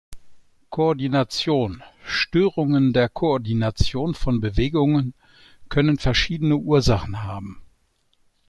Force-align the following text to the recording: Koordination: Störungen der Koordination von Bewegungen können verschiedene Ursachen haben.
Koordination: 0.71 1.83
Störungen 2.03 2.91
der 2.91 3.07
Koordination 3.07 4.15
von 4.15 4.39
Bewegungen 4.41 5.13
können 5.69 5.99
verschiedene 5.99 6.55
Ursachen 6.55 7.21
haben. 7.21 7.61